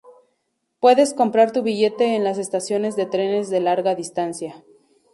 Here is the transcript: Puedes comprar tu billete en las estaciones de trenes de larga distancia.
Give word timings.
Puedes 0.79 1.13
comprar 1.13 1.51
tu 1.51 1.61
billete 1.61 2.15
en 2.15 2.23
las 2.23 2.39
estaciones 2.39 2.95
de 2.95 3.05
trenes 3.05 3.51
de 3.51 3.59
larga 3.59 3.93
distancia. 3.93 4.63